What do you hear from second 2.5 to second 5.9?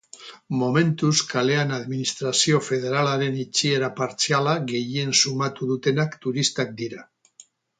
federalaren itxiera partziala gehien sumatu